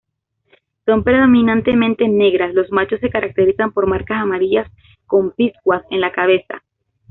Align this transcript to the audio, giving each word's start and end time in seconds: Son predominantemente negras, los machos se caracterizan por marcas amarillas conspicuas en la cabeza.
Son 0.87 1.03
predominantemente 1.03 2.07
negras, 2.07 2.55
los 2.55 2.71
machos 2.71 2.99
se 3.01 3.11
caracterizan 3.11 3.71
por 3.71 3.85
marcas 3.85 4.17
amarillas 4.19 4.67
conspicuas 5.05 5.83
en 5.91 6.01
la 6.01 6.11
cabeza. 6.11 6.63